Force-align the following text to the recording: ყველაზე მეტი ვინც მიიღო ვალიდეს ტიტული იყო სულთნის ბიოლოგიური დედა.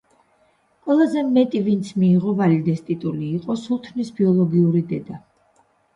ყველაზე 0.85 1.23
მეტი 1.35 1.61
ვინც 1.67 1.91
მიიღო 2.03 2.33
ვალიდეს 2.41 2.81
ტიტული 2.87 3.29
იყო 3.41 3.59
სულთნის 3.67 4.11
ბიოლოგიური 4.21 4.83
დედა. 4.95 5.21